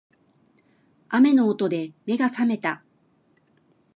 [1.09, 2.83] 雨の音で目が覚めた